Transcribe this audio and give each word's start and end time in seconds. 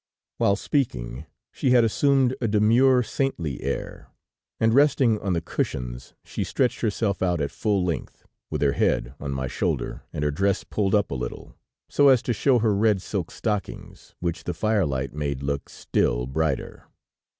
"While 0.39 0.55
speaking, 0.55 1.27
she 1.51 1.69
had 1.69 1.83
assumed 1.83 2.35
a 2.41 2.47
demure, 2.47 3.03
saintly 3.03 3.61
air; 3.61 4.07
and 4.59 4.73
resting 4.73 5.19
on 5.19 5.33
the 5.33 5.41
cushions, 5.41 6.15
she 6.23 6.43
stretched 6.43 6.81
herself 6.81 7.21
out 7.21 7.39
at 7.39 7.51
full 7.51 7.85
length, 7.85 8.25
with 8.49 8.63
her 8.63 8.71
head 8.71 9.13
on 9.19 9.29
my 9.31 9.45
shoulder 9.47 10.01
and 10.11 10.23
her 10.23 10.31
dress 10.31 10.63
pulled 10.63 10.95
up 10.95 11.11
a 11.11 11.13
little, 11.13 11.55
so 11.87 12.07
as 12.09 12.23
to 12.23 12.33
show 12.33 12.57
her 12.57 12.73
red 12.73 12.99
silk 12.99 13.29
stockings, 13.29 14.15
which 14.19 14.45
the 14.45 14.55
fire 14.55 14.87
light 14.87 15.13
made 15.13 15.43
look 15.43 15.69
still 15.69 16.25
brighter. 16.25 16.85